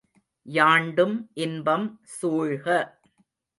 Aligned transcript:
யாண்டும் 0.45 1.13
இன்பம் 1.37 1.85
சூழ்க! 2.15 2.65